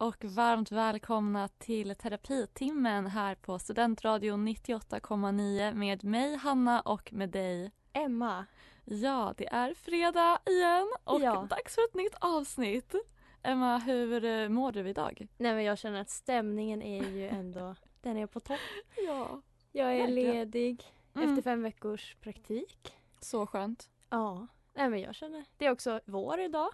[0.00, 7.70] och varmt välkomna till terapitimmen här på Studentradion 98,9 med mig Hanna och med dig
[7.92, 8.46] Emma.
[8.84, 11.46] Ja, det är fredag igen och Ja.
[11.50, 12.94] dags för ett nytt avsnitt.
[13.42, 15.26] Emma, hur eh, mår du idag?
[15.36, 18.58] Nej men jag känner att stämningen är ju ändå, den är på topp.
[19.06, 19.42] Ja.
[19.72, 20.32] Jag är Verkligen.
[20.34, 21.30] ledig Mm.
[21.30, 22.92] efter fem veckors praktik.
[23.20, 23.90] Så skönt.
[24.10, 24.46] Ja.
[24.74, 26.68] Nej men jag känner, det är också vår idag.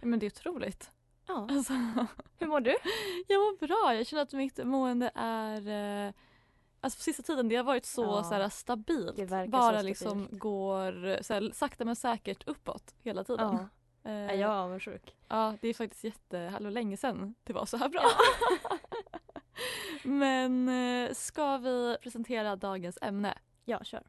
[0.00, 0.90] Ja, men det är otroligt.
[1.26, 1.46] Ja.
[1.50, 1.72] Alltså,
[2.38, 2.76] Hur mår du?
[3.28, 3.94] jag mår bra.
[3.94, 5.68] Jag känner att mitt mående är
[6.06, 6.12] eh,
[6.80, 8.22] Alltså på sista tiden det har varit så, Ja.
[8.24, 9.28] så här, stabilt.
[9.48, 10.40] Bara så liksom stabilt.
[10.40, 13.58] går så här, sakta men säkert uppåt hela tiden.
[14.02, 14.10] Ja.
[14.10, 15.16] Eh, Är jag avundsjuk?
[15.28, 18.02] Ja, det är faktiskt jätte, länge sedan det var så här bra.
[20.02, 23.38] Men eh, ska vi presentera dagens ämne?
[23.64, 24.02] Ja, kör.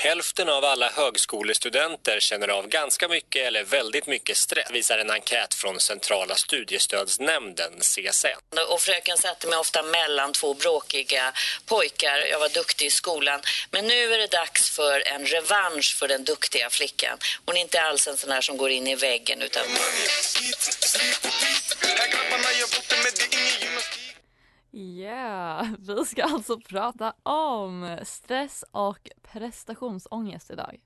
[0.00, 5.54] Hälften av alla högskolestudenter känner av ganska mycket eller väldigt mycket stress, visar en enkät
[5.54, 8.58] från Centrala studiestödsnämnden, CSN.
[8.68, 11.32] Och fröken satte mig ofta mellan två bråkiga
[11.66, 12.18] pojkar.
[12.30, 13.40] Jag var duktig i skolan.
[13.70, 17.18] Men nu är det dags för en revansch för den duktiga flickan.
[17.44, 19.62] Hon är inte alls en sån här som går in i väggen utan...
[24.78, 30.80] Yeah, vi ska alltså prata om stress och prestationsångest idag.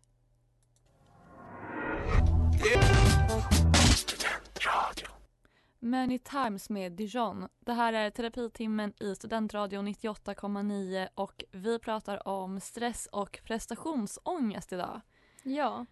[5.78, 7.48] Many Times med Dijon.
[7.60, 15.00] Det här är terapitimmen i Studentradion 98,9 och vi pratar om stress och prestationsångest idag.
[15.42, 15.86] Ja.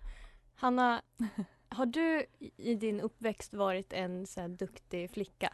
[0.55, 1.03] Hanna,
[1.69, 5.53] har du i din uppväxt varit en så här duktig flicka?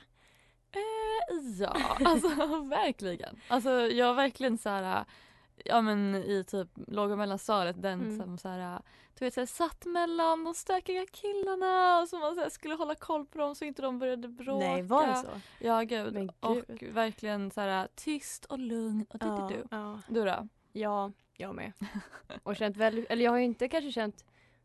[0.72, 2.28] Eh, ja, alltså
[2.70, 3.36] verkligen.
[3.48, 5.04] Alltså jag verkligen så här,
[5.64, 8.18] ja men i typ låg och mellanstadiet den Mm.
[8.20, 8.80] som så här,
[9.18, 12.74] du vet så här, satt mellan de stökiga killarna och så man så här, skulle
[12.74, 14.66] hålla koll på dem så inte de började bråka.
[14.66, 15.40] Nej, var det så?
[15.58, 16.14] Ja gud.
[16.14, 16.94] Men Och gud.
[16.94, 20.00] verkligen så här tyst och lugn och Ja, du, ja.
[20.08, 20.48] Du då?
[20.72, 21.72] Ja, jag med.
[22.42, 24.24] Och känt väldigt, eller jag har inte kanske känt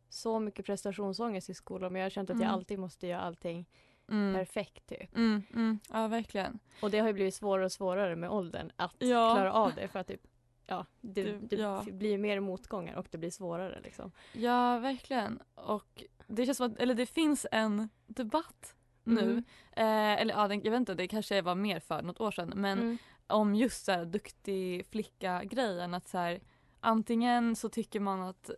[0.09, 2.53] så mycket prestationsångest i skolan men jag har känt att jag Mm.
[2.55, 3.65] alltid måste göra allting
[4.09, 4.35] Mm.
[4.35, 5.15] perfekt typ.
[5.15, 6.59] Mm, mm, ja verkligen.
[6.81, 9.33] Och det har ju blivit svårare och svårare med åldern att Ja.
[9.35, 10.21] klara av det för att typ
[10.65, 11.85] Ja, det, Du- det ja.
[11.91, 14.11] blir mer motgångar och det blir svårare liksom.
[14.33, 15.39] Ja verkligen.
[15.55, 19.21] Och det känns som att, eller det finns en debatt nu.
[19.21, 19.43] Mm.
[19.71, 22.53] Eh, eller ja, den, jag vet inte, det kanske var mer för något år sedan.
[22.55, 22.97] Men Mm.
[23.27, 25.93] om just så här, duktig flicka-grejen.
[25.93, 26.39] Att så här,
[26.79, 28.49] antingen så tycker man att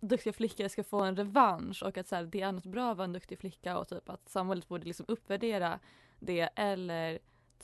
[0.00, 2.96] duktiga flickor ska få en revansch och att så här, det är något bra att
[2.96, 5.78] vara en duktig flicka och typ att samhället borde liksom uppvärdera
[6.18, 6.48] det.
[6.56, 7.18] Eller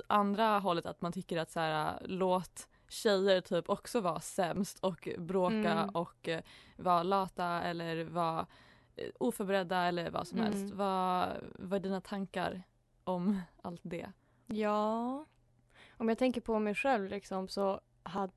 [0.06, 5.08] andra hållet att man tycker att så här, låt tjejer typ också vara sämst och
[5.18, 5.88] bråka Mm.
[5.88, 6.40] och eh,
[6.76, 8.46] vara lata eller vara
[8.96, 10.52] eh, oförberedda eller vad som Mm.
[10.52, 10.74] helst.
[10.74, 12.62] Vad, vad är dina tankar
[13.04, 14.12] om allt det?
[14.46, 15.24] Ja,
[15.96, 18.32] om jag tänker på mig själv liksom så hade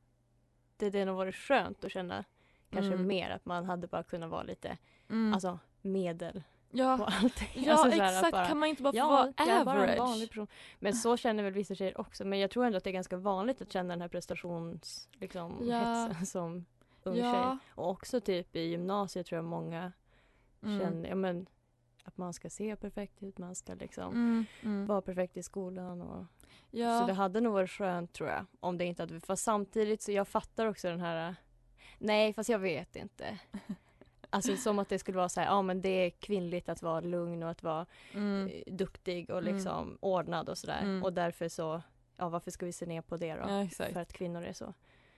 [0.77, 2.23] det nog varit skönt att känna
[2.69, 3.07] kanske Mm.
[3.07, 4.77] mer att man hade bara kunnat vara lite
[5.09, 5.33] Mm.
[5.33, 6.33] alltså medel
[6.71, 7.63] på ja, allting.
[7.65, 10.13] ja alltså, exakt, bara- kan man inte bara få Ja, vara är bara en vanlig
[10.15, 10.29] average?
[10.29, 10.47] person.
[10.79, 12.25] Men så känner väl vissa tjejer också.
[12.25, 15.67] Men jag tror ändå att det är ganska vanligt att känna den här prestations liksom,
[15.69, 16.09] Ja.
[16.25, 16.65] som
[17.03, 17.33] ung Ja.
[17.33, 17.57] tjej.
[17.75, 19.91] Och också typ i gymnasiet tror jag många
[20.63, 20.79] Mm.
[20.79, 21.45] känner ja, men,
[22.03, 24.85] att man ska se perfekt ut, man ska liksom Mm, mm.
[24.85, 26.01] vara perfekt i skolan.
[26.01, 26.25] Och,
[26.71, 26.99] Ja.
[26.99, 28.45] Så det hade nog varit skönt tror jag.
[28.59, 31.35] Om det inte hade, fast samtidigt så jag fattar också den här
[31.99, 33.39] Nej fast jag vet inte.
[34.31, 36.99] Alltså som att det skulle vara så här, ja men det är kvinnligt att vara
[36.99, 38.47] lugn och att vara mm.
[38.47, 39.53] eh, duktig och Mm.
[39.53, 40.81] liksom ordnad och sådär.
[40.81, 41.03] Mm.
[41.03, 41.81] Och därför så,
[42.17, 43.41] ja varför ska vi se ner på det då?
[43.49, 43.67] Ja.
[43.69, 44.73] För att kvinnor är så.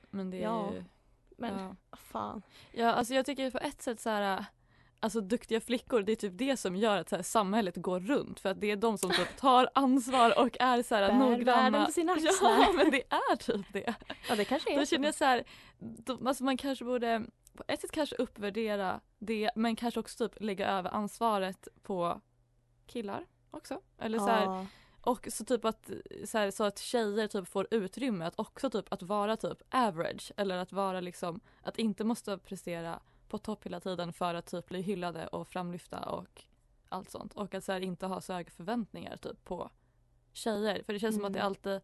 [0.09, 0.83] Men det är Ja, ju...
[1.37, 1.97] Men Ja.
[1.97, 2.41] fan.
[2.71, 4.45] ja, alltså jag tycker på ett sätt så här
[5.01, 8.39] alltså duktiga flickor det är typ det som gör att så här, samhället går runt
[8.39, 11.61] för att det är de som typ tar ansvar och är så här Bär noggranna.
[11.61, 12.51] världen på sina axlar.
[12.59, 13.93] Ja men det är typ det.
[14.29, 15.43] Ja det kanske är Då känner jag så här,
[15.79, 20.41] då, alltså man kanske borde på ett sätt kanske uppvärdera det men kanske också typ
[20.41, 22.21] lägga över ansvaret på
[22.87, 23.81] killar också.
[23.97, 24.67] Eller så här,
[25.01, 25.91] och så typ att,
[26.25, 30.31] så, här, så att tjejer typ får utrymme att också typ att vara typ average
[30.37, 32.99] eller att vara liksom att inte måste prestera
[33.31, 36.43] på topp hela tiden för att typ bli hyllade och framlyfta och
[36.89, 39.69] allt sånt och att så här, inte ha så höga förväntningar typ på
[40.33, 41.47] tjejer för det känns som att det Mm.
[41.47, 41.81] alltid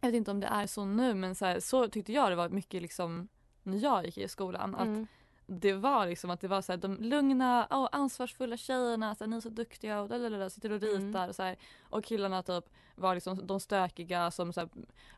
[0.00, 2.36] jag vet inte om det är så nu men så, här, så tyckte jag det
[2.36, 3.28] var mycket liksom
[3.62, 5.06] när jag gick i skolan att Mm.
[5.46, 9.28] det var liksom att det var så här, de lugna och ansvarsfulla tjejerna, så här,
[9.30, 11.28] ni är så duktiga och lalalala, sitter och ritar Mm.
[11.28, 11.56] och så här,
[11.90, 12.64] och killarna typ
[12.96, 14.68] var liksom de stökiga som så här,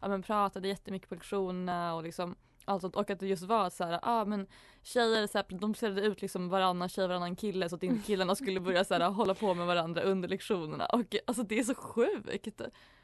[0.00, 2.37] ja, men pratade jättemycket på lektionerna och liksom
[2.67, 2.97] allt sånt.
[2.97, 4.47] och att det just var så här, ja men
[4.83, 8.35] tjejer så här, de ställde ut liksom varannan tjej varannan kille så att inte killarna
[8.35, 11.75] skulle börja så här, hålla på med varandra under lektionerna och alltså det är så
[11.75, 12.61] sjukt.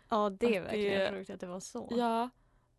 [0.08, 1.88] Ja det är Att verkligen det- sjukt att det var så.
[1.90, 2.28] Ja,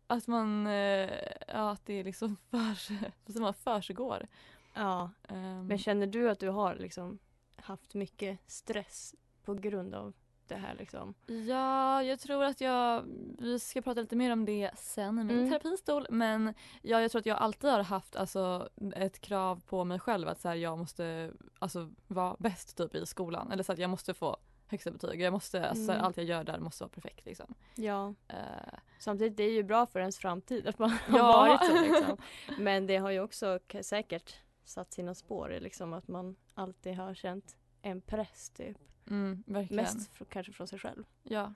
[0.06, 1.10] att man, eh,
[1.48, 4.26] ja att det är liksom för, som man försiggår.
[4.74, 5.10] Ja.
[5.28, 7.18] Ehm, Men känner du att du har liksom
[7.56, 9.14] haft mycket stress
[9.44, 10.12] på grund av
[10.48, 11.14] det här liksom?
[11.26, 13.04] Ja, jag tror att jag,
[13.38, 15.50] vi ska prata lite mer om det sen i min Mm.
[15.50, 19.98] terapistol men ja, jag tror att jag alltid har haft alltså, ett krav på mig
[19.98, 23.78] själv att så här, jag måste alltså, vara bäst typ i skolan eller så att
[23.78, 24.36] jag måste få
[24.68, 25.20] högsta betyg.
[25.20, 26.04] Jag måste, alltså, Mm.
[26.04, 27.54] allt jag gör där måste vara perfekt liksom.
[27.74, 28.14] Ja.
[28.28, 28.36] Eh,
[28.98, 31.32] Samtidigt, det är ju bra för ens framtid att man har Ja.
[31.32, 32.16] varit så liksom.
[32.58, 37.14] Men det har ju också säkert satt sina spår i liksom att man alltid har
[37.14, 38.76] känt en press typ.
[39.10, 39.42] Mm.
[39.46, 41.04] Mest fr- kanske från sig själv.
[41.22, 41.52] Ja.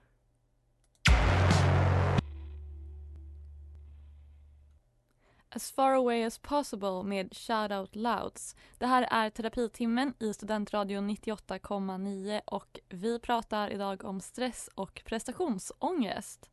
[5.50, 8.56] As far away as possible med Shout Out Louds.
[8.78, 16.50] Det här är terapitimmen i Studentradion 98,9 och vi pratar idag om stress och prestationsångest.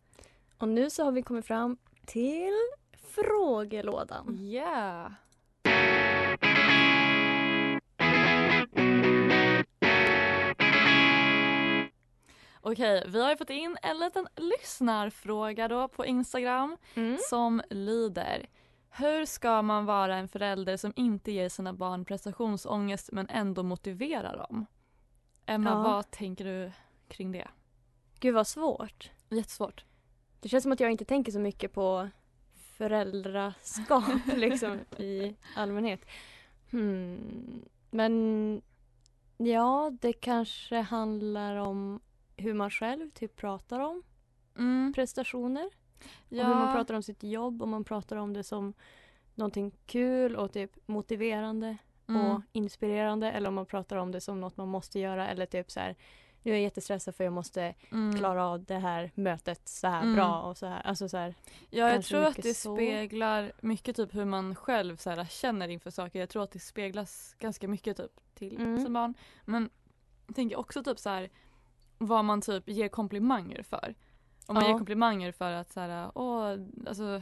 [0.57, 2.53] Och nu så har vi kommit fram till
[2.93, 4.37] frågelådan.
[4.39, 5.11] Yeah.
[12.67, 17.17] Okej, vi har ju fått in en liten lyssnarfråga då på Instagram Mm.
[17.29, 18.47] som lyder
[18.89, 24.37] Hur ska man vara en förälder som inte ger sina barn prestationsångest men ändå motiverar
[24.37, 24.65] dem?
[25.45, 25.83] Emma, Ja.
[25.83, 26.71] vad tänker du
[27.07, 27.47] kring det?
[28.19, 29.11] Gud vad svårt.
[29.29, 29.85] Jättesvårt.
[30.39, 32.09] Det känns som att jag inte tänker så mycket på
[32.77, 34.03] föräldraskap
[34.35, 36.01] liksom i allmänhet.
[36.71, 37.65] Hmm.
[37.91, 38.61] Men
[39.37, 41.99] ja, det kanske handlar om
[42.37, 44.03] hur man själv typ pratar om
[44.57, 44.93] Mm.
[44.95, 45.69] prestationer.
[46.29, 46.43] Ja.
[46.43, 48.73] Och hur man pratar om sitt jobb, om man pratar om det som
[49.35, 51.77] någonting kul och typ motiverande
[52.07, 52.21] mm.
[52.31, 55.71] och inspirerande eller om man pratar om det som något man måste göra eller typ
[55.71, 55.95] så här
[56.41, 58.17] nu är jag jättestressad för jag måste mm.
[58.17, 60.15] klara av det här mötet så här Mm.
[60.15, 60.81] bra och så här.
[60.81, 61.35] Alltså så här.
[61.69, 62.75] Ja, jag tror att det så.
[62.75, 66.19] speglar mycket typ hur man själv så här, känner inför saker.
[66.19, 68.83] Jag tror att det speglas ganska mycket typ till Mm.
[68.83, 69.13] som barn.
[69.45, 69.69] Men
[70.27, 71.29] jag tänker också typ så här
[71.97, 73.95] vad man typ ger komplimanger för.
[74.47, 74.69] Om man Ja.
[74.69, 76.55] ger komplimanger för att så här, åh,
[76.87, 77.21] alltså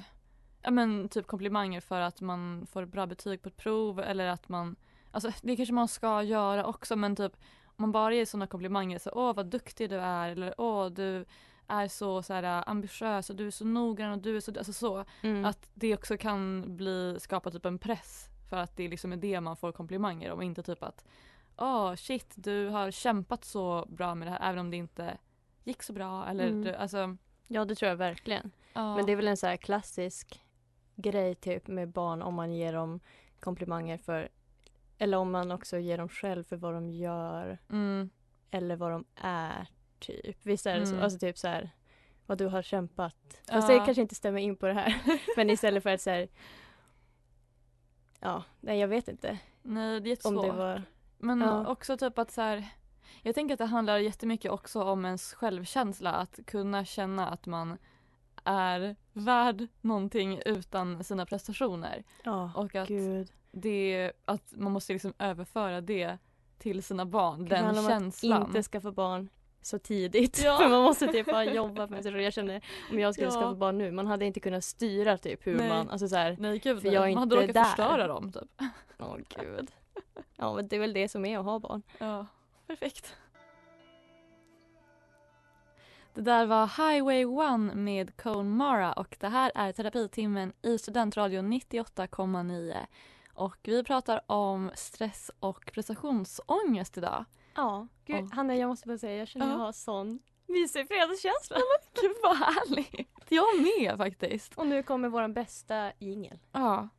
[0.61, 4.49] ja men typ komplimanger för att man får bra betyg på ett prov eller att
[4.49, 4.75] man,
[5.11, 7.33] alltså det kanske man ska göra också men typ
[7.65, 11.25] om man bara ger sådana komplimanger så åh vad duktig du är eller åh du
[11.67, 14.73] är så, så här, ambitiös och du är så noggrann och du är så, alltså
[14.73, 15.05] så.
[15.21, 15.45] Mm.
[15.45, 19.41] Att det också kan bli, skapa typ en press för att det liksom är det
[19.41, 21.05] man får komplimanger om inte typ att
[21.57, 25.17] åh shit du har kämpat så bra med det här även om det inte
[25.63, 26.61] gick så bra eller Mm.
[26.63, 27.17] du, alltså
[27.47, 28.51] Ja det tror jag verkligen.
[28.73, 28.95] ja.
[28.95, 30.43] Men det är väl en så här klassisk
[30.95, 32.99] grej typ med barn om man ger dem
[33.39, 34.29] komplimanger för
[34.97, 38.09] eller om man också ger dem själv för vad de gör mm,
[38.51, 39.67] eller vad de är
[39.99, 40.37] typ.
[40.45, 40.91] Visst är det så?
[40.93, 41.03] Mm.
[41.03, 41.69] Alltså typ så här
[42.25, 43.15] vad du har kämpat.
[43.47, 43.53] Ja.
[43.53, 45.01] Fast det kanske inte stämmer in på det här.
[45.37, 46.27] Men istället för att så här
[48.19, 50.45] Ja, nej jag vet inte nej det är om jättesvårt.
[50.45, 50.83] det var
[51.23, 51.67] Men Ja.
[51.67, 52.65] också typ att så här,
[53.21, 57.77] jag tänker att det handlar jättemycket också om ens självkänsla att kunna känna att man
[58.43, 62.03] är värd någonting utan sina prestationer.
[62.23, 63.31] Ja, Och att gud.
[63.51, 66.17] det, att man måste liksom överföra det
[66.57, 68.41] till sina barn, Kanske den känslan.
[68.41, 69.29] Att inte skaffa barn
[69.61, 70.41] så tidigt.
[70.43, 70.57] Ja.
[70.61, 72.21] För man måste typ ha jobbat med sig.
[72.21, 72.61] Jag känner
[72.91, 73.31] om jag skulle Ja.
[73.33, 75.69] skaffa barn nu, man hade inte kunnat styra typ hur Nej.
[75.69, 77.63] man, alltså så här, Nej gud För jag är man hade inte råkat där.
[77.63, 78.51] förstöra dem typ.
[78.99, 79.71] åh gud.
[80.35, 81.81] Ja men det är väl det som är att ha barn.
[81.97, 82.25] Ja,
[82.67, 83.15] perfekt.
[86.13, 87.21] Det där var Highway
[87.69, 92.77] 1 med Cone Mara och det här är terapitimmen i Studentradion 98,9.
[93.33, 97.25] Och vi pratar om stress och prestationsångest idag.
[97.55, 98.29] Ja, gud Ja.
[98.35, 99.51] Hanna jag måste bara säga jag känner Ja.
[99.51, 101.57] jag har sån mysig fredagskänsla.
[102.01, 103.09] Gud vad härligt!
[103.29, 104.53] Jag med faktiskt.
[104.57, 106.39] Och nu kommer vår bästa jingel.
[106.51, 106.89] Ja.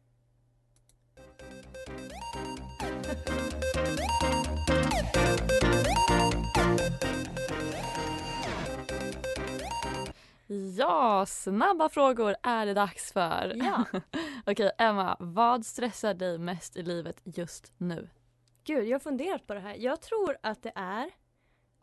[10.77, 13.53] Ja, snabba frågor är det dags för.
[13.57, 13.85] Ja.
[14.47, 18.09] Okej, Emma, vad stressar dig mest i livet just nu?
[18.65, 19.75] Gud, jag har funderat på det här.
[19.79, 21.11] Jag tror att det är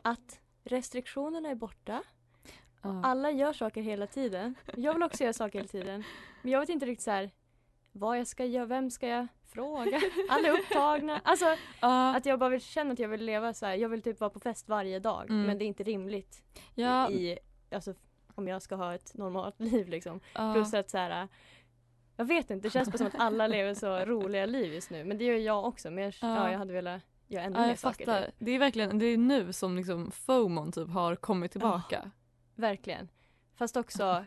[0.02, 2.02] att restriktionerna är borta.
[2.82, 3.02] Ja.
[3.04, 4.54] Alla gör saker hela tiden.
[4.76, 6.04] Jag vill också göra saker hela tiden.
[6.42, 7.30] Men jag vet inte riktigt så här,
[7.92, 10.00] vad jag ska göra, vem ska jag fråga?
[10.30, 11.20] Alla är upptagna.
[11.24, 11.44] Alltså
[11.80, 13.74] Ja, att jag bara vill känna att jag vill leva så här.
[13.74, 15.30] Jag vill typ vara på fest varje dag.
[15.30, 15.42] Mm.
[15.46, 16.42] Men det är inte rimligt
[16.74, 17.38] ja, i,
[17.70, 17.94] alltså
[18.34, 20.20] om jag ska ha ett normalt liv liksom.
[20.34, 20.52] ja.
[20.54, 21.28] Plus att så här,
[22.16, 25.04] jag vet inte, det känns bara som att alla lever så roliga liv just nu.
[25.04, 25.90] Men det gör jag också.
[25.90, 26.36] Men jag, Ja.
[26.36, 26.50] ja.
[26.50, 28.04] jag hade velat göra ännu mer jag saker.
[28.06, 28.26] fattar.
[28.26, 28.34] Typ.
[28.38, 32.10] Det är verkligen det är nu som liksom FOMON typ har kommit tillbaka.
[32.54, 33.08] Verkligen.
[33.54, 34.24] Fast också,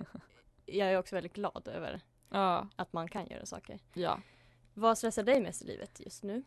[0.65, 3.79] jag är också väldigt glad över Ja, att man kan göra saker.
[3.93, 4.19] ja.
[4.77, 6.43] Vad stressar dig mest i livet just nu?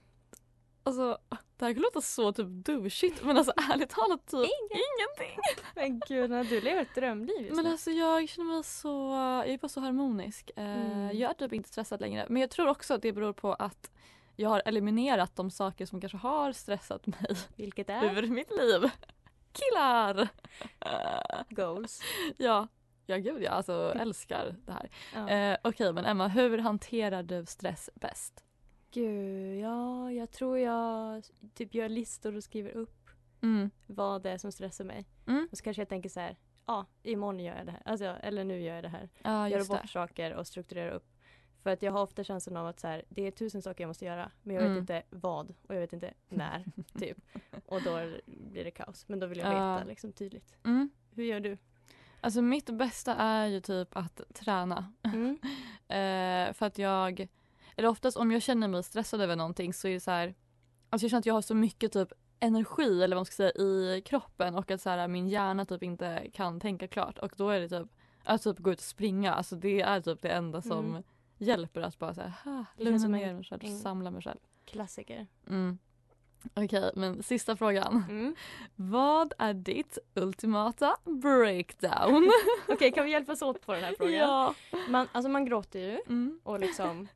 [0.83, 1.19] Alltså,
[1.57, 5.39] det här kan låta så typ douchigt men alltså ärligt talat typ ingenting.
[5.75, 7.71] Men gud, du lever ett drömliv just Men nu.
[7.71, 8.89] alltså jag känner mig så,
[9.47, 10.51] jag är bara så harmonisk.
[10.57, 11.19] Eh, Mm.
[11.19, 12.27] Jag är typ inte stressad längre.
[12.29, 13.91] Men jag tror också att det beror på att
[14.37, 18.91] jag har eliminerat de saker som kanske har stressat mig Vilket är över mitt liv.
[19.53, 20.29] Killar!
[21.49, 22.01] Goals.
[22.37, 22.69] ja,
[23.09, 24.91] ja gud jag alltså älskar det här.
[25.15, 25.29] Ja.
[25.31, 28.45] Eh, Okej men Emma, hur hanterar du stress bäst?
[28.91, 31.25] Gud, ja, jag tror jag
[31.55, 32.95] typ gör listor och skriver upp
[33.43, 33.71] Mm.
[33.87, 35.07] vad det är som stressar mig.
[35.27, 35.49] Mm.
[35.53, 36.37] Och så kanske jag tänker så här,
[36.67, 37.83] ja, imorgon gör jag det här.
[37.85, 39.09] Alltså, eller nu gör jag det här.
[39.23, 39.77] Ja Göra just det.
[39.77, 41.07] bort saker och strukturera upp.
[41.63, 43.89] För att jag har ofta känslan av att så här, det är tusen saker jag
[43.89, 44.79] måste göra men jag vet Mm.
[44.81, 46.65] inte vad och jag vet inte när.
[46.99, 47.19] typ.
[47.67, 49.09] Och då blir det kaos.
[49.09, 49.75] Men då vill jag Ja.
[49.75, 50.57] veta liksom tydligt.
[50.65, 50.91] Mm.
[51.15, 51.59] Hur gör du?
[52.21, 54.93] Alltså mitt bästa är ju typ att träna.
[55.03, 55.39] Mm.
[55.91, 57.29] Eh, för att jag,
[57.77, 60.35] eller oftast om jag känner mig stressad över någonting så är det så här,
[60.91, 63.51] alltså jag känner att jag har så mycket typ energi eller vad man ska säga
[63.97, 67.51] i kroppen och att så här, min hjärna typ inte kan tänka klart och då
[67.51, 67.89] är det typ
[68.25, 71.03] att typ gå ut och springa, alltså det är typ det enda som Mm.
[71.39, 74.39] hjälper att bara så här, "Ha, Det känns lugna ner mig själv, samla mig själv.
[74.65, 75.27] Klassiker.
[75.47, 75.79] Mm.
[76.55, 78.05] Okej, men sista frågan.
[78.09, 78.35] Mm.
[78.77, 82.31] Vad är ditt ultimata breakdown?
[82.69, 84.15] Okej, kan vi hjälpas åt på den här frågan?
[84.15, 84.55] ja.
[84.89, 86.41] Man, alltså man gråter ju Mm.
[86.43, 87.09] och liksom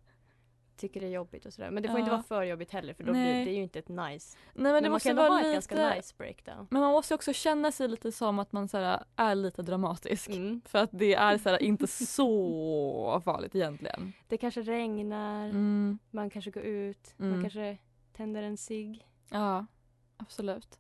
[0.77, 1.71] tycker det är jobbigt och sådär.
[1.71, 2.17] Men det får inte Ja.
[2.17, 3.35] vara för jobbigt heller för då Nej.
[3.35, 4.37] blir det ju inte ett nice.
[4.55, 5.53] Nej men Men, det måste vara ha ett lite...
[5.53, 6.67] ganska nice breakdown.
[6.71, 10.29] Men man måste också känna sig lite som att man så här, är lite dramatisk.
[10.29, 10.61] Mm.
[10.65, 14.13] För att det är så här, inte så farligt egentligen.
[14.29, 15.99] Det kanske regnar, Mm.
[16.11, 17.31] man kanske går ut, Mm.
[17.33, 17.79] man kanske
[18.17, 19.07] tänder en cigg.
[19.33, 19.67] Ja,
[20.17, 20.79] absolut.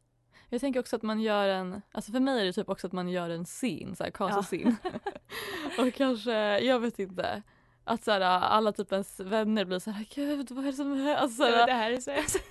[0.48, 2.92] Jag tänker också att man gör en, alltså för mig är det typ också att
[2.92, 4.42] man gör en scene, så här Ja.
[5.78, 7.42] Och kanske, jag vet inte,
[7.84, 10.92] att så här, alla typ ens vänner blir så här, gud vad är det som
[10.92, 11.16] händer?
[11.16, 12.10] Alltså, det här är så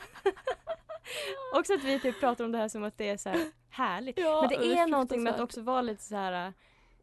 [1.60, 4.20] Också att vi typ pratar om det här som att det är så här härligt.
[4.20, 6.54] Ja, Men det är, någonting med att också vara lite så här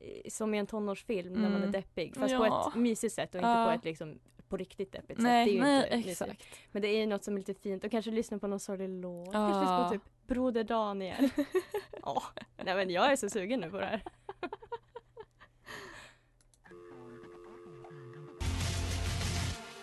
[0.01, 1.73] eh, som i en tonårsfilm när man är Mm.
[1.73, 2.17] deppig.
[2.17, 2.39] Fast Ja.
[2.39, 3.67] på ett mysigt sätt och inte Ja.
[3.67, 5.17] på ett liksom på riktigt deppigt sätt.
[5.17, 6.45] Det nej, är ju nej exakt.
[6.73, 8.89] Men det är ju något som är lite fint och kanske lyssna på någon sorglig
[8.89, 9.27] låt.
[9.27, 9.33] Ja.
[9.33, 11.29] Kanske lyssna på typ Broder Daniel.
[12.03, 12.25] Åh,
[12.57, 14.03] nej men jag är så sugen nu på det här.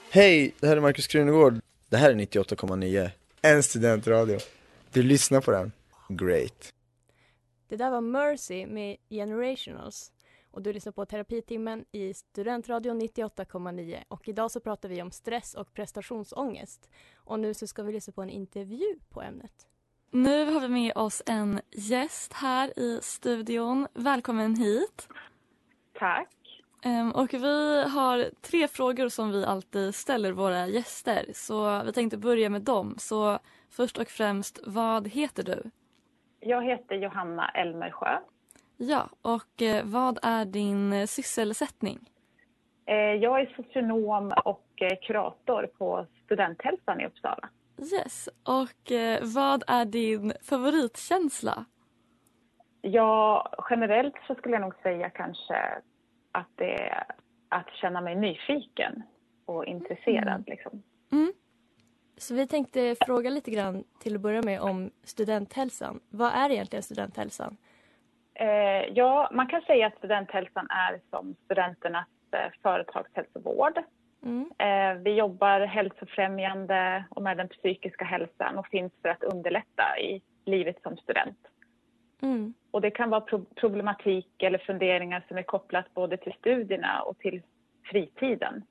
[0.10, 1.62] Hej, det här är Markus Krunegård.
[1.89, 3.10] Det här är 98,9.
[3.41, 4.39] En studentradio.
[4.91, 5.72] Du lyssnar på den.
[6.10, 6.74] Great.
[7.67, 10.12] Det där var Mercy med Generationals.
[10.56, 14.04] Och du lyssnar på terapitimmen i Studentradion 98,9.
[14.08, 16.90] Och idag så pratar vi om stress och prestationsångest.
[17.18, 19.68] Och nu så ska vi lyssna på en intervju på ämnet.
[20.12, 23.88] Nu har vi med oss en gäst här i studion.
[23.94, 25.08] Välkommen hit.
[25.94, 26.64] Tack.
[26.84, 31.32] Ehm, Och vi har tre frågor som vi alltid ställer våra gäster.
[31.34, 32.96] Så vi tänkte börja med dem.
[32.98, 35.72] Så först och främst, vad heter du?
[36.40, 38.20] Jag heter Johanna Elmersjö.
[38.77, 42.00] Ja, och eh, vad är din eh, sysselsättning?
[42.86, 44.62] Eh, Jag är socionom och
[45.01, 47.50] kurator på Studenthälsan i Uppsala.
[47.94, 48.91] Yes, och
[49.22, 51.65] vad är din favoritkänsla?
[52.82, 55.82] Ja, generellt så skulle jag nog säga kanske
[56.32, 57.03] att det är
[57.50, 59.03] att känna mig nyfiken
[59.46, 60.27] och intresserad.
[60.27, 60.44] Mm.
[60.48, 60.84] Liksom.
[62.17, 66.00] Så vi tänkte fråga lite grann till att börja med om studenthälsan.
[66.10, 67.58] Vad är egentligen studenthälsan?
[68.36, 73.80] Eh, ja, man kan säga att Studenthälsan är som studenternas eh, företagshälsovård.
[74.24, 74.51] Mm.
[74.58, 80.22] Eh, vi jobbar hälsofrämjande och med den psykiska hälsan och finns för att underlätta i
[80.46, 81.38] livet som student.
[82.22, 82.54] Mm.
[82.72, 87.18] Och det kan vara pro- problematik eller funderingar som är kopplat både till studierna och
[87.18, 87.42] till
[87.84, 88.63] fritiden.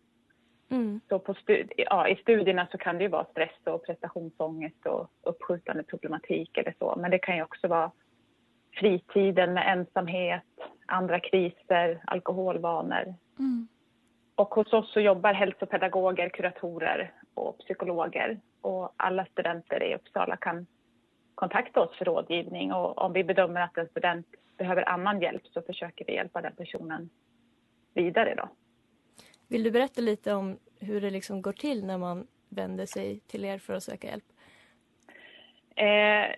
[0.70, 1.00] Mm.
[1.08, 5.10] Så på stu- ja, I studierna så kan det ju vara stress och prestationsångest och
[5.22, 6.94] uppskjutande problematik eller så.
[6.96, 7.90] Men det kan ju också vara
[8.74, 10.42] fritiden med ensamhet,
[10.86, 13.14] andra kriser, alkoholvanor.
[13.38, 13.68] Mm.
[14.34, 18.40] Och hos oss så jobbar hälsopedagoger, kuratorer och psykologer.
[18.60, 20.66] Och alla studenter i Uppsala kan
[21.34, 22.72] kontakta oss för rådgivning.
[22.72, 24.26] Och om vi bedömer att en student
[24.56, 27.10] behöver annan hjälp så försöker vi hjälpa den personen
[27.94, 28.34] vidare.
[28.34, 28.48] Då.
[29.48, 33.44] Vill du berätta lite om hur det liksom går till när man vänder sig till
[33.44, 34.24] er för att söka hjälp?
[35.76, 36.34] Eh,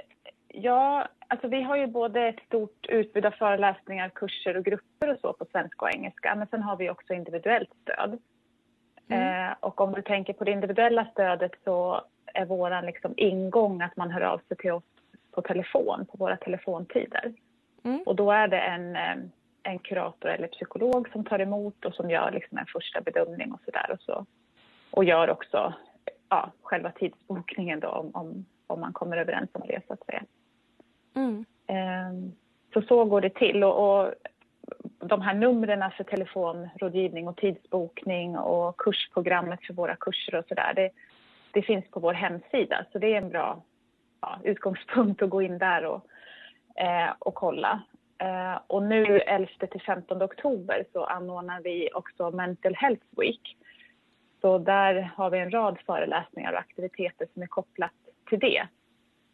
[0.56, 5.18] ja, alltså vi har ju både ett stort utbud av föreläsningar, kurser och grupper och
[5.20, 6.34] så på svenska och engelska.
[6.34, 8.18] Men sen har vi också individuellt stöd.
[9.08, 13.96] Eh, och om du tänker på det individuella stödet så är våran liksom ingång att
[13.96, 14.84] man hör av sig till oss
[15.30, 17.32] på telefon, på våra telefontider.
[17.84, 18.02] Mm.
[18.06, 19.16] Och då är det en, eh,
[19.62, 23.60] en kurator eller psykolog som tar emot och som gör liksom en första bedömning och
[23.64, 23.90] sådär.
[23.92, 24.26] Och, så,
[24.90, 25.74] och gör också
[26.28, 30.22] ja, själva tidsbokningen då om, om, om man kommer överens om det så att säga.
[31.16, 31.44] Mm.
[31.66, 32.32] Ehm,
[32.74, 33.64] Så så går det till.
[33.64, 34.14] Och, och
[34.98, 40.90] de här numren för telefonrådgivning och tidsbokning och kursprogrammet för våra kurser och sådär, det,
[41.52, 42.84] det finns på vår hemsida.
[42.92, 43.62] Så det är en bra
[44.20, 46.06] ja, utgångspunkt att gå in där och,
[46.82, 47.82] eh, och kolla.
[48.18, 53.56] Eh, och nu 11 till 15 oktober så anordnar vi också Mental Health Week.
[54.40, 57.92] Så där har vi en rad föreläsningar och aktiviteter som är kopplat
[58.28, 58.66] till det.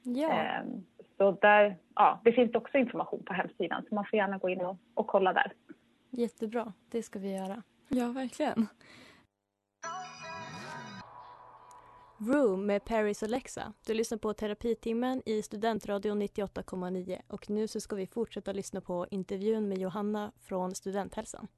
[0.02, 0.32] Ja.
[0.32, 0.84] Ehm,
[1.22, 4.60] Så där, ja, det finns också information på hemsidan så man får gärna gå in
[4.60, 5.52] och, och kolla där.
[6.10, 7.62] Jättebra, det ska vi göra.
[7.88, 8.66] Ja, verkligen.
[12.18, 13.72] Room med Paris och Lexa.
[13.86, 19.06] Du lyssnar på Terapitimmen i Studentradion 98,9 och nu så ska vi fortsätta lyssna på
[19.10, 21.48] intervjun med Johanna från Studenthälsan.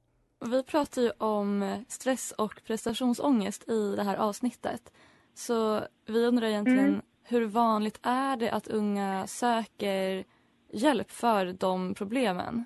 [0.45, 4.93] Vi pratar ju om stress och prestationsångest i det här avsnittet.
[5.33, 7.01] Så vi undrar egentligen Mm.
[7.27, 10.23] Hur vanligt är det att unga söker
[10.71, 12.65] hjälp för de problemen?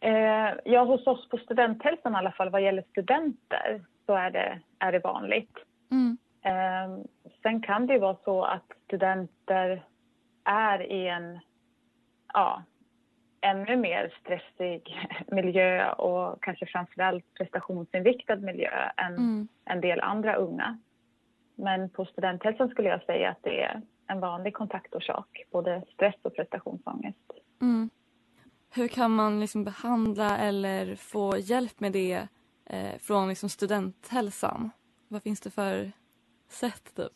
[0.00, 4.60] Eh, ja, hos oss på Studenthälsan i alla fall vad gäller studenter så är det,
[4.78, 5.56] är det vanligt.
[5.90, 6.18] Mm.
[6.42, 7.04] Eh,
[7.42, 9.84] sen kan det ju vara så att studenter
[10.44, 11.40] är i en
[12.32, 12.62] ja,
[13.40, 19.48] ännu mer stressig miljö och kanske framförallt prestationsinriktad miljö än Mm.
[19.64, 20.78] en del andra unga.
[21.60, 26.34] Men på studenthälsan skulle jag säga att det är en vanlig kontaktorsak, både stress och
[26.34, 27.32] prestationsångest.
[27.60, 27.90] Mm.
[28.74, 32.28] Hur kan man liksom behandla eller få hjälp med det
[32.66, 34.70] eh, från liksom studenthälsan?
[35.08, 35.92] Vad finns det för
[36.48, 36.94] sätt?
[36.96, 37.12] Typ?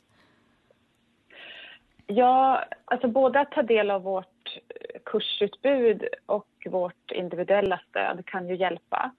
[2.07, 8.49] Ja, alltså både att ta del av vårt eh, kursutbud och vårt individuella stöd kan
[8.49, 9.11] ju hjälpa.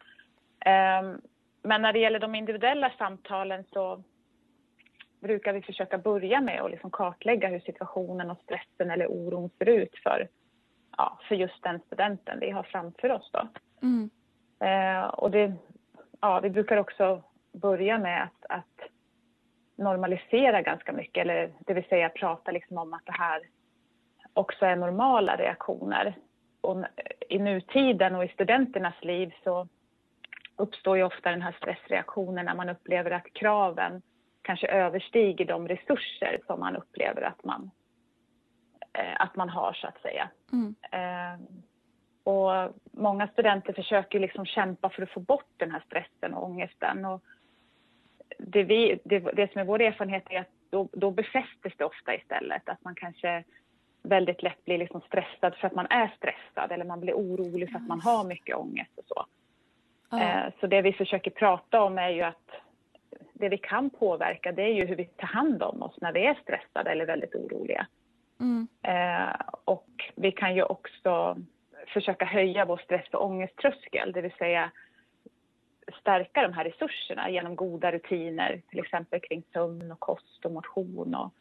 [0.60, 1.22] Ehm,
[1.64, 4.04] Men när det gäller de individuella samtalen så
[5.26, 9.70] brukar vi försöka börja med att liksom kartlägga hur situationen och stressen eller oron ser
[9.70, 10.28] ut för,
[10.98, 13.30] ja, för just den studenten vi har framför oss.
[13.34, 13.48] Då.
[13.82, 14.10] Mm.
[14.60, 15.54] Eh, och det,
[16.22, 18.90] ja, vi brukar också börja med att, att
[19.76, 23.42] normalisera ganska mycket, eller det vill säga prata liksom om att det här
[24.34, 26.16] också är normala reaktioner.
[26.62, 26.86] Och
[27.30, 29.68] I nutiden och i studenternas liv så
[30.56, 34.02] uppstår ju ofta den här stressreaktionen när man upplever att kraven
[34.46, 37.72] kanske överstiger de resurser som man upplever att man,
[38.94, 40.30] eh, att man har så att säga.
[40.52, 40.76] Mm.
[40.92, 41.40] Eh,
[42.24, 47.06] och många studenter försöker liksom kämpa för att få bort den här stressen och ångesten.
[47.06, 47.24] Och
[48.38, 52.16] det, vi, det, det som är vår erfarenhet är att då, då befästes det ofta
[52.16, 52.70] istället.
[52.70, 53.44] Att man kanske
[54.04, 57.78] väldigt lätt blir liksom stressad för att man är stressad eller man blir orolig för
[57.78, 59.26] att man har mycket ångest och så.
[60.18, 62.50] Eh, Så det vi försöker prata om är ju att
[63.40, 66.26] det vi kan påverka det är ju hur vi tar hand om oss när vi
[66.26, 67.88] är stressade eller väldigt oroliga.
[68.40, 68.68] Mm.
[68.82, 71.38] Eh, och vi kan ju också
[71.88, 74.72] försöka höja vår stress och ångesttröskel, det vill säga
[76.00, 81.16] stärka de här resurserna genom goda rutiner, till exempel kring sömn och kost och motion
[81.16, 81.34] och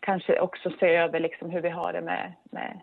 [0.00, 2.80] kanske också se över liksom hur vi har det med, med,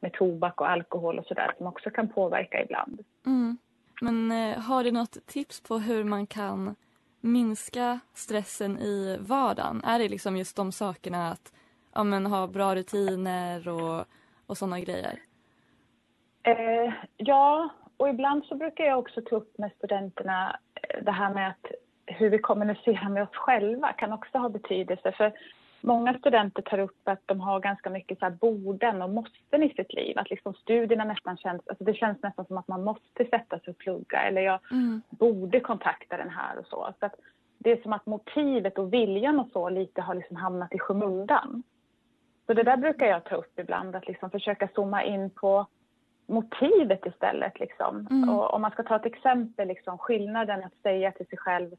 [0.00, 3.04] med tobak och alkohol och sådär som också kan påverka ibland.
[3.26, 3.58] Mm.
[4.00, 6.76] Men eh, har du något tips på hur man kan
[7.20, 9.82] minska stressen i vardagen?
[9.84, 11.52] Är det liksom just de sakerna att
[11.94, 14.04] ja, men, ha bra rutiner och,
[14.46, 15.18] och sådana grejer?
[16.42, 21.34] Eh, ja, och ibland så brukar jag också ta upp med studenterna eh, det här
[21.34, 21.72] med att
[22.06, 25.12] hur vi kommunicerar med oss själva kan också ha betydelse.
[25.12, 25.32] För
[25.80, 29.74] Många studenter tar upp att de har ganska mycket så här borden och måsten i
[29.74, 30.18] sitt liv.
[30.18, 33.70] Att liksom studierna nästan känns, alltså det känns nästan som att man måste sätta sig
[33.70, 35.02] och plugga eller jag Mm.
[35.10, 36.92] borde kontakta den här och så.
[37.00, 37.14] så att
[37.58, 41.62] det är som att motivet och viljan och så lite har liksom hamnat i skymundan.
[42.46, 45.66] Så det där brukar jag ta upp ibland, att liksom försöka zooma in på
[46.26, 47.60] motivet istället.
[47.60, 48.06] Liksom.
[48.10, 48.28] Mm.
[48.28, 51.70] Och om man ska ta ett exempel, liksom, skillnaden att säga till sig själv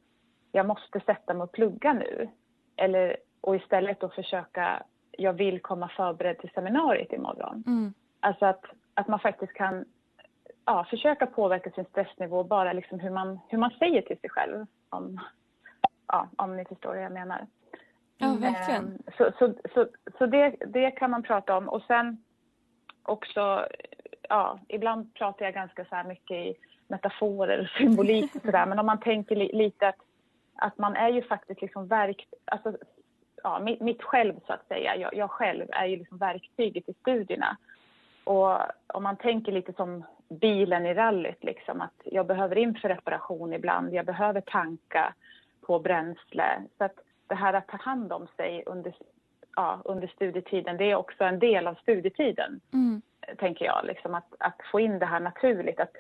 [0.52, 2.30] jag måste sätta mig och plugga nu.
[2.76, 7.64] Eller, och istället då försöka, jag vill komma förberedd till seminariet imorgon.
[7.68, 7.94] Mm.
[8.20, 9.86] Alltså att, att man faktiskt kan
[10.66, 14.66] ja, försöka påverka sin stressnivå bara liksom hur, man, hur man säger till sig själv.
[14.90, 15.20] Om,
[16.08, 17.48] ja, om ni förstår vad jag menar.
[18.18, 18.86] Ja, verkligen.
[18.86, 21.70] Ehm, Så, så, så, så det, det kan man prata om.
[21.70, 22.24] Och sen
[23.04, 23.68] också,
[24.30, 26.56] ja, ibland pratar jag ganska så här mycket i
[26.88, 28.66] metaforer och symbolik och sådär.
[28.70, 30.00] Men om man tänker li, lite att,
[30.56, 32.78] att man är ju faktiskt liksom verk, alltså,
[33.44, 36.94] ja, mitt, mitt själv så att säga, jag, jag själv är ju liksom verktyget i
[36.94, 37.58] studierna.
[38.24, 42.90] Och om man tänker lite som bilen i rallyt, liksom, att jag behöver in för
[42.90, 45.14] reparation ibland, jag behöver tanka
[45.62, 46.62] på bränsle.
[46.78, 46.96] Så att
[47.28, 48.94] det här att ta hand om sig under,
[49.56, 53.02] ja, under studietiden, det är också en del av studietiden, Mm.
[53.38, 53.86] tänker jag.
[53.86, 55.80] Liksom, att, att få in det här naturligt.
[55.80, 55.96] Att,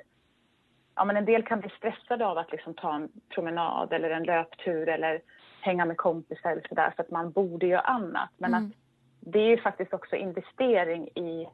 [0.95, 4.23] ja, men en del kan bli stressade av att liksom, ta en promenad eller en
[4.23, 5.21] löptur eller
[5.61, 8.29] hänga med kompisar eller sådär, för att man borde göra annat.
[8.37, 8.65] Men Mm.
[8.65, 8.71] att
[9.19, 11.47] det är ju faktiskt också investering i,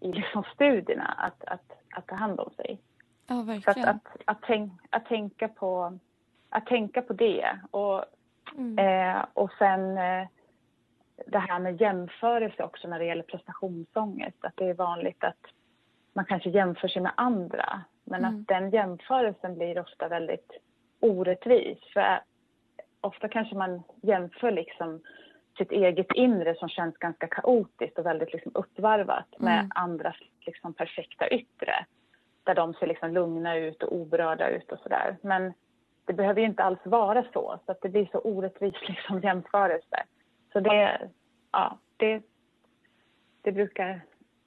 [0.00, 2.80] i liksom studierna, att, att, att ta hand om sig.
[3.26, 3.88] Ja, Så att, verkligen.
[3.88, 5.98] att, att, tänk, att, tänka på,
[6.48, 7.58] att tänka på det.
[7.70, 8.04] Och,
[8.56, 8.78] Mm.
[8.78, 10.26] eh, och sen eh,
[11.26, 14.36] det här med jämförelse också när det gäller prestationsångest.
[14.44, 15.40] Att det är vanligt att
[16.12, 17.80] man kanske jämför sig med andra.
[18.04, 18.40] Men Mm.
[18.40, 20.50] att den jämförelsen blir ofta väldigt
[21.00, 21.78] orättvis.
[21.92, 22.20] För
[23.04, 25.00] ofta kanske man jämför liksom
[25.58, 29.70] sitt eget inre som känns ganska kaotiskt och väldigt liksom uppvarvat med Mm.
[29.74, 31.86] andras liksom perfekta yttre.
[32.44, 35.16] Där de ser liksom lugna ut och oberörda ut och sådär.
[35.22, 35.52] Men
[36.04, 37.58] det behöver ju inte alls vara så.
[37.66, 40.04] Så att det blir så orättvis liksom jämförelse.
[40.52, 41.10] Så det,
[41.52, 42.22] ja, det,
[43.42, 44.00] det, brukar,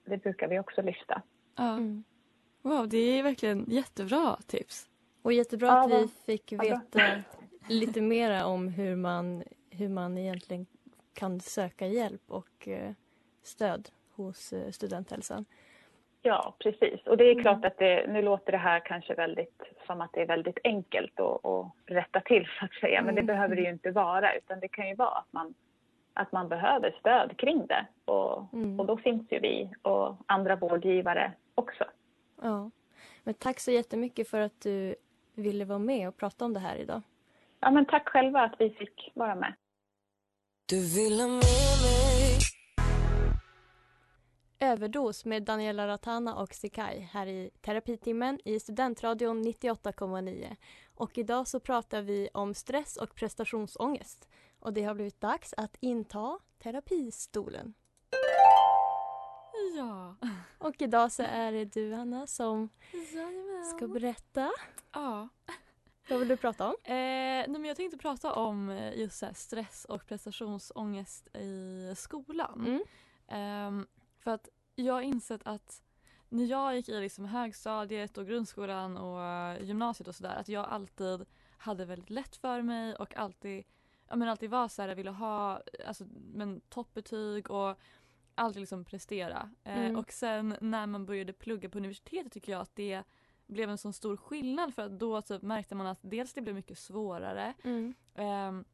[0.06, 1.22] det brukar vi också lyfta.
[1.56, 1.74] Ja.
[1.74, 2.04] Mm.
[2.62, 4.90] Wow, det är verkligen jättebra tips.
[5.22, 7.24] Och jättebra Ja, att vi fick veta
[7.70, 10.66] lite mera om hur man, hur man egentligen
[11.14, 12.92] kan söka hjälp och eh,
[13.44, 15.46] stöd hos eh, studenthälsan.
[16.22, 17.08] Ja, precis.
[17.08, 17.44] Och det är Mm.
[17.44, 21.20] klart att det, nu låter det här kanske väldigt som att det är väldigt enkelt
[21.20, 23.02] att, att rätta till så att säga.
[23.02, 23.26] Men det Mm.
[23.36, 25.54] behöver det ju inte vara utan det kan ju vara att man,
[26.14, 27.86] att man behöver stöd kring det.
[28.06, 28.80] Och, Mm.
[28.80, 31.84] och då finns ju vi och andra vårdgivare också.
[32.42, 32.72] Ja.
[33.24, 34.96] Men tack så jättemycket för att du
[35.34, 37.02] ville vara med och prata om det här idag.
[37.60, 39.54] Ja, men tack själva att vi fick vara med.
[40.66, 41.36] Du vill ha med
[41.84, 42.38] mig
[44.60, 50.56] Överdos med Daniela Ratana och Sikai här i terapitimmen i Studentradion 98,9.
[50.96, 54.30] Och idag så pratar vi om stress och prestationsångest.
[54.60, 57.74] Och det har blivit dags att inta terapistolen.
[59.78, 60.16] Ja.
[60.58, 62.70] Och idag så är det du Anna som
[63.14, 63.66] Jajamän.
[63.66, 64.52] ska berätta.
[64.94, 65.30] Ja.
[66.10, 66.76] Vad vill du prata om?
[66.84, 72.66] Eh, nej, men jag tänkte prata om eh, just så stress och prestationsångest i skolan.
[72.68, 72.84] Mm.
[73.28, 73.88] Ehm,
[74.20, 75.82] för att jag har insett att
[76.30, 80.66] när jag gick i liksom högstadiet och grundskolan och eh, gymnasiet och sådär att jag
[80.66, 81.26] alltid
[81.58, 83.64] hade väldigt lätt för mig och alltid,
[84.08, 87.80] ja, men alltid var så här, jag ville ha alltså, men, toppbetyg och
[88.36, 89.50] alltid liksom prestera.
[89.64, 89.96] Eh, Mm.
[89.96, 93.04] Och sen när man började plugga på universitetet tycker jag att det
[93.48, 96.56] blev en sån stor skillnad för att då typ märkte man att dels det blev
[96.56, 97.94] mycket svårare Mm.
[98.16, 98.66] Ehm,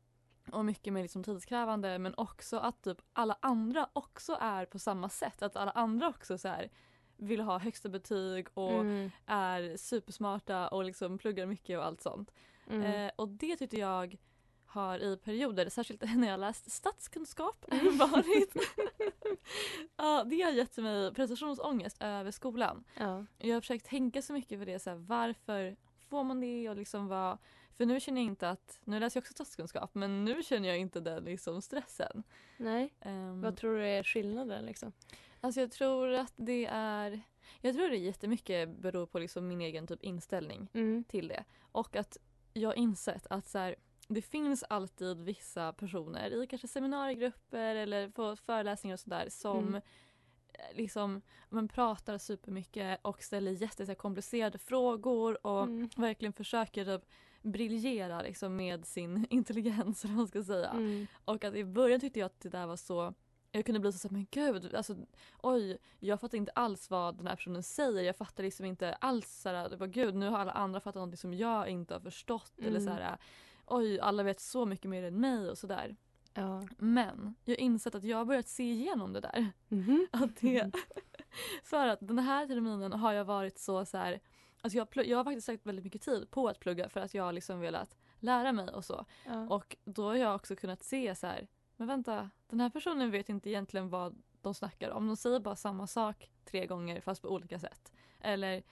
[0.52, 5.10] och mycket mer liksom tidskrävande men också att typ alla andra också är på samma
[5.10, 5.42] sätt.
[5.42, 6.70] Att alla andra också så här
[7.18, 9.12] vill ha högsta betyg och Mm.
[9.26, 12.32] är supersmarta och liksom pluggar mycket och allt sånt.
[12.70, 12.84] Mm.
[12.84, 14.18] Eh, och det tyckte jag
[14.74, 17.66] har i perioder, särskilt när jag läst statskunskap,
[18.00, 18.56] varit...
[19.98, 22.84] ja, det har gett mig prestationsångest över skolan.
[23.00, 23.26] Ja.
[23.38, 25.76] Jag har försökt tänka så mycket på det, så här, varför
[26.10, 27.38] får man det och liksom vad...
[27.78, 30.78] För nu känner jag inte att, nu läser jag också statskunskap, men nu känner jag
[30.78, 32.24] inte den liksom stressen.
[32.58, 34.92] Nej, Ehm, vad tror du är skillnaden liksom?
[35.42, 37.22] Alltså jag tror att det är,
[37.62, 41.04] jag tror det jättemycket beror på liksom min egen typ inställning Mm.
[41.04, 41.44] till det.
[41.72, 42.18] Och att
[42.54, 43.76] jag har insett att så här,
[44.08, 49.76] det finns alltid vissa personer i kanske seminariegrupper eller på föreläsningar och sådär som Mm.
[50.54, 55.90] eh, liksom men, pratar supermycket och ställer jättekomplicerade frågor och Mm.
[55.96, 57.10] verkligen försöker typ
[57.42, 60.70] briljera liksom med sin intelligens eller vad man ska säga.
[60.70, 61.08] Mm.
[61.26, 63.14] Och att i början tyckte jag att det där var så
[63.56, 64.96] jag kunde bli så såhär, men gud, alltså,
[65.42, 68.04] oj, jag fattar inte alls vad den här personen säger.
[68.04, 71.70] Jag fattar liksom inte alls såhär, gud, nu har alla andra fattat något som jag
[71.70, 72.54] inte har förstått.
[72.60, 72.84] Eller Mm.
[72.84, 73.18] såhär,
[73.66, 75.96] oj, alla vet så mycket mer än mig och sådär.
[76.34, 76.64] Ja.
[76.78, 79.52] Men jag har insett att jag har börjat se igenom det där.
[79.68, 80.08] Mhm.
[80.12, 80.72] Att det,
[81.64, 84.20] för att den här terminen har jag varit så så här,
[84.62, 87.14] alltså jag, plugg, jag har faktiskt lagt väldigt mycket tid på att plugga för att
[87.14, 89.06] jag har liksom velat lära mig och så.
[89.26, 89.48] Ja.
[89.50, 91.48] Och då har jag också kunnat se så här,
[91.78, 95.08] men vänta, den här personen vet inte egentligen vad de snackar om.
[95.08, 97.92] De säger bara samma sak tre gånger fast på olika sätt.
[98.20, 98.64] Eller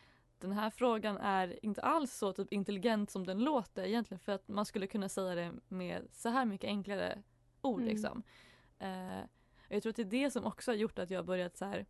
[0.41, 4.47] den här frågan är inte alls så typ intelligent som den låter egentligen för att
[4.47, 7.23] man skulle kunna säga det med så här mycket enklare
[7.61, 7.89] ord Mm.
[7.93, 8.23] liksom.
[8.79, 9.19] Eh,
[9.69, 11.65] jag tror att det är det som också har gjort att jag har börjat så
[11.65, 11.85] här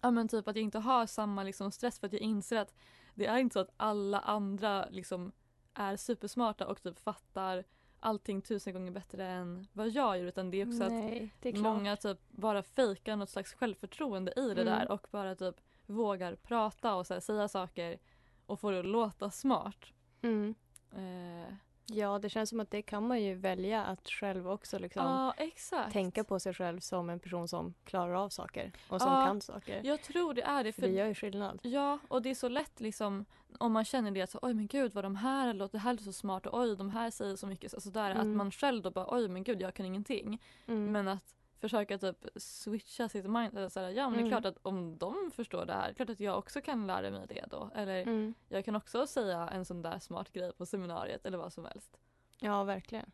[0.00, 2.74] Ja men typ att jag inte har samma liksom stress för att jag inser att
[3.14, 5.32] det är inte så att alla andra liksom
[5.74, 7.64] är supersmarta och typ fattar
[8.00, 11.54] allting tusen gånger bättre än vad jag gör utan det är också Nej, är att
[11.54, 11.62] klart.
[11.74, 14.64] många typ bara fejkar något slags självförtroende i det Mm.
[14.66, 17.98] där och bara typ vågar prata och så här, säga saker
[18.46, 19.84] och få det att låta smart.
[20.22, 20.54] Mm.
[20.96, 21.54] Eh,
[21.90, 25.34] Ja, det känns som att det kan man ju välja att själv också liksom Ja,
[25.36, 25.92] exakt.
[25.92, 29.40] tänka på sig själv som en person som klarar av saker och som Ja, kan
[29.40, 29.80] saker.
[29.84, 30.72] Jag tror det är det.
[30.72, 31.60] För det gör ju skillnad.
[31.62, 33.24] Ja, och det är så lätt liksom
[33.58, 35.92] om man känner det att så, oj men gud vad de här låter, det här
[35.92, 38.36] låter så smart och oj de här säger så mycket så sådär att Mm.
[38.36, 40.42] man själv då bara oj men gud jag kan ingenting.
[40.66, 40.92] Mm.
[40.92, 44.30] Men att försöka typ switcha sitt mind eller sådär, ja men det är Mm.
[44.40, 47.44] klart att om de förstår det här, klart att jag också kan lära mig det
[47.50, 47.70] då.
[47.74, 48.34] Eller Mm.
[48.48, 51.98] jag kan också säga en sån där smart grej på seminariet eller vad som helst.
[52.40, 53.10] Ja, verkligen.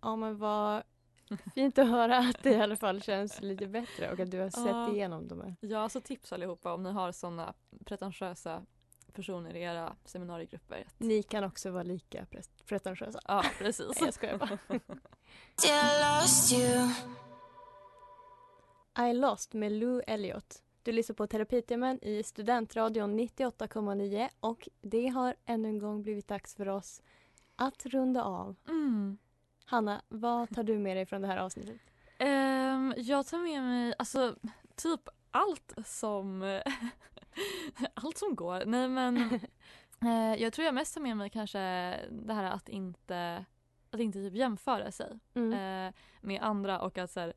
[0.00, 0.82] Ja, men vad
[1.54, 4.50] fint att höra att det i alla fall känns lite bättre och att du har
[4.50, 4.92] sett Ja.
[4.92, 5.56] igenom de här.
[5.60, 7.54] Ja, så tips allihopa om ni har såna
[7.84, 8.62] pretentiösa
[9.12, 10.86] personer i era seminariegrupper.
[10.98, 13.20] Ni kan också vara lika pre- pretentiösa.
[13.28, 13.86] Ja, precis.
[14.00, 14.58] Nej, jag skojar bara.
[15.64, 16.88] I lost you.
[19.08, 20.62] I lost med Lou Elliot.
[20.82, 26.54] Du lyssnar på Terapitimmen i Studentradion 98,9 och det har ännu en gång blivit dags
[26.54, 27.02] för oss
[27.56, 28.56] att runda av.
[28.68, 29.18] Mm.
[29.64, 31.76] Hanna, vad tar du med dig från det här avsnittet?
[32.18, 34.36] Ehm, jag tar med mig alltså
[34.76, 36.42] typ allt som
[37.94, 38.64] allt som går.
[38.66, 39.16] Nej men
[40.02, 41.58] eh, jag tror jag mest tar med mig kanske
[42.10, 43.44] det här att inte
[43.90, 45.52] att inte typ jämföra sig Mm.
[45.88, 47.32] eh, med andra och att så här,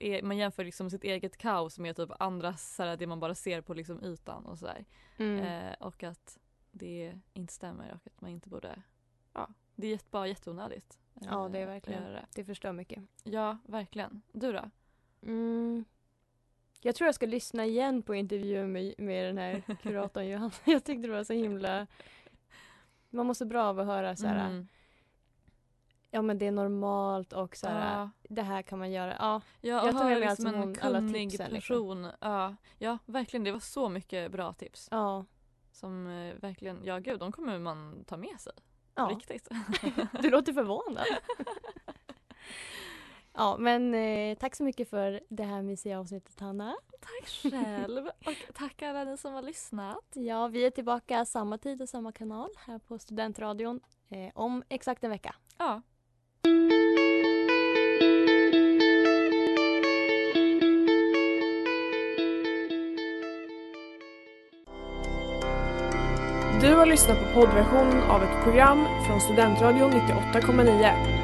[0.00, 3.34] e- man jämför liksom sitt eget kaos med typ andras, så här, det man bara
[3.34, 4.84] ser på liksom ytan och sådär.
[5.16, 5.38] Mm.
[5.44, 6.38] Eh, och att
[6.70, 8.82] det inte stämmer och att man inte borde,
[9.32, 10.98] ja det är jätte, bara jätteonödigt.
[11.14, 12.02] eh, Ja, det är att verkligen.
[12.02, 12.26] det.
[12.34, 13.02] Det förstör mycket.
[13.24, 14.22] Ja, verkligen.
[14.32, 14.70] Du då?
[15.22, 15.84] Mm.
[16.86, 20.50] Jag tror jag ska lyssna igen på intervjun med, med den här kuratorn Johanna.
[20.64, 21.86] Jag tyckte det var så himla...
[23.10, 24.68] Man mår så bra av att höra så här, Mm.
[26.10, 28.10] ja men det är normalt och så här, Ja.
[28.28, 29.16] det här kan man göra.
[29.18, 31.50] Ja, Ja, jag tar med mig liksom alltså en hon, alla tipsen.
[31.50, 31.54] Liksom.
[31.54, 32.08] person.
[32.20, 33.44] Ja, ja, verkligen.
[33.44, 34.88] Det var så mycket bra tips.
[34.90, 35.24] Ja,
[35.72, 38.52] Som eh, verkligen, ja gud, de kommer man ta med sig.
[38.94, 39.08] ja.
[39.10, 39.48] Riktigt.
[40.22, 41.06] du låter förvånad.
[43.34, 46.76] Ja, men eh, tack så mycket för det här mysiga avsnittet Hanna.
[47.00, 48.06] Tack själv.
[48.06, 50.12] Och tack alla ni som har lyssnat.
[50.14, 55.04] Ja, vi är tillbaka samma tid och samma kanal här på Studentradion eh, om exakt
[55.04, 55.34] en vecka.
[55.58, 55.82] Ja.
[66.60, 71.23] Du har lyssnat på poddversionen av ett program från Studentradion 98,9.